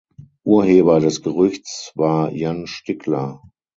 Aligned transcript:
Urheber 0.43 0.99
des 0.99 1.21
Gerüchts 1.21 1.91
war 1.93 2.31
Jan 2.31 2.65
Stickler. 2.65 3.39